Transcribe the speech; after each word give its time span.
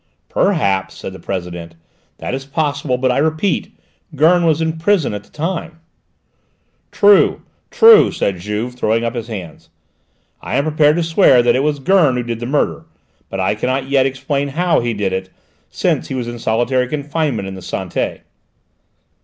"Perhaps," 0.29 0.97
said 0.97 1.13
the 1.13 1.19
President; 1.19 1.75
"that 2.17 2.33
is 2.33 2.43
possible, 2.43 2.97
but 2.97 3.11
I 3.11 3.19
repeat, 3.19 3.71
Gurn 4.15 4.45
was 4.47 4.59
in 4.59 4.79
prison 4.79 5.13
at 5.13 5.23
the 5.23 5.29
time." 5.29 5.79
"True! 6.91 7.43
True!" 7.69 8.11
said 8.11 8.39
Juve, 8.39 8.73
throwing 8.73 9.03
up 9.03 9.13
his 9.13 9.27
hands. 9.27 9.69
"I 10.41 10.55
am 10.55 10.63
prepared 10.63 10.95
to 10.95 11.03
swear 11.03 11.43
that 11.43 11.55
it 11.55 11.61
was 11.61 11.77
Gurn 11.77 12.15
who 12.17 12.23
did 12.23 12.39
the 12.39 12.47
murder, 12.47 12.87
but 13.29 13.39
I 13.39 13.53
cannot 13.53 13.89
yet 13.89 14.07
explain 14.07 14.47
how 14.47 14.79
he 14.79 14.95
did 14.95 15.13
it, 15.13 15.29
since 15.69 16.07
he 16.07 16.15
was 16.15 16.27
in 16.27 16.39
solitary 16.39 16.87
confinement 16.87 17.47
in 17.47 17.53
the 17.53 17.61
Santé." 17.61 18.21